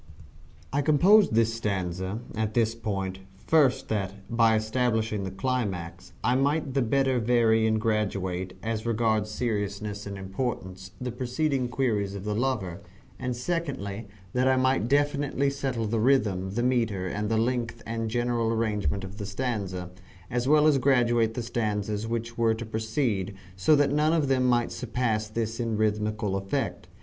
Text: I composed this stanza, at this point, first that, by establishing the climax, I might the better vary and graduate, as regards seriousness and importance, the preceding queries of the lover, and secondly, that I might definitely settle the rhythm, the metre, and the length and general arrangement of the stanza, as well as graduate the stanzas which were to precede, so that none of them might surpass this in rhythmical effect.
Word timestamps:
I 0.73 0.81
composed 0.81 1.35
this 1.35 1.53
stanza, 1.53 2.21
at 2.33 2.55
this 2.55 2.73
point, 2.73 3.19
first 3.37 3.87
that, 3.89 4.15
by 4.35 4.55
establishing 4.55 5.23
the 5.25 5.29
climax, 5.29 6.11
I 6.23 6.33
might 6.33 6.73
the 6.73 6.81
better 6.81 7.19
vary 7.19 7.67
and 7.67 7.79
graduate, 7.79 8.57
as 8.63 8.87
regards 8.87 9.29
seriousness 9.29 10.07
and 10.07 10.17
importance, 10.17 10.89
the 10.99 11.11
preceding 11.11 11.67
queries 11.67 12.15
of 12.15 12.23
the 12.23 12.33
lover, 12.33 12.81
and 13.19 13.35
secondly, 13.35 14.07
that 14.33 14.47
I 14.47 14.55
might 14.55 14.87
definitely 14.87 15.51
settle 15.51 15.85
the 15.85 15.99
rhythm, 15.99 16.55
the 16.55 16.63
metre, 16.63 17.05
and 17.05 17.29
the 17.29 17.37
length 17.37 17.83
and 17.85 18.09
general 18.09 18.51
arrangement 18.51 19.03
of 19.03 19.17
the 19.17 19.25
stanza, 19.27 19.91
as 20.31 20.47
well 20.47 20.65
as 20.65 20.79
graduate 20.79 21.35
the 21.35 21.43
stanzas 21.43 22.07
which 22.07 22.39
were 22.39 22.55
to 22.55 22.65
precede, 22.65 23.35
so 23.55 23.75
that 23.75 23.91
none 23.91 24.13
of 24.13 24.29
them 24.29 24.47
might 24.47 24.71
surpass 24.71 25.27
this 25.27 25.59
in 25.59 25.77
rhythmical 25.77 26.35
effect. 26.37 26.87